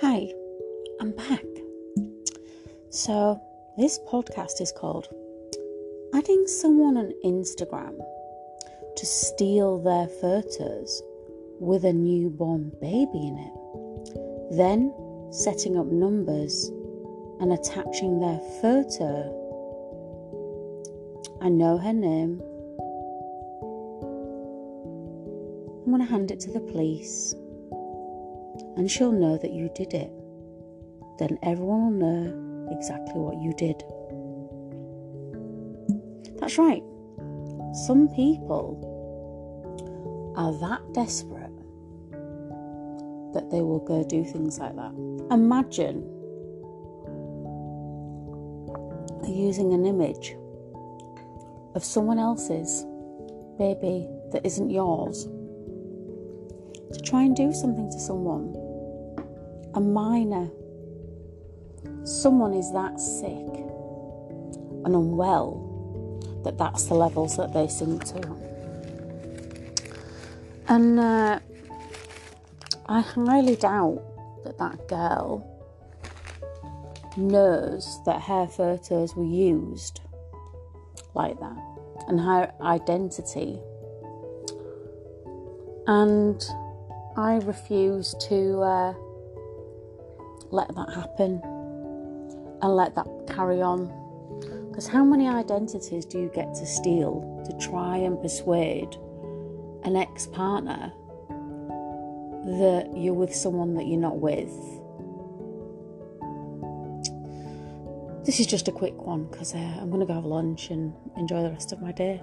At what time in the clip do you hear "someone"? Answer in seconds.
6.46-6.96, 51.84-52.18, 58.00-58.54, 62.04-62.54, 103.34-103.74